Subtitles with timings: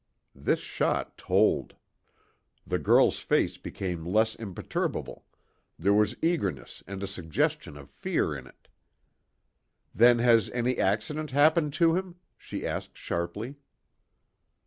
[0.33, 1.75] This shot told.
[2.65, 5.25] The girl's face became less imperturbable;
[5.77, 8.67] there was eagerness and a suggestion of fear in it.
[9.93, 13.57] "Then has any accident happened to him?" she asked sharply.